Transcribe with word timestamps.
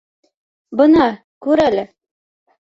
Бына 0.81 1.05
күр 1.49 1.63
әле! 1.67 1.85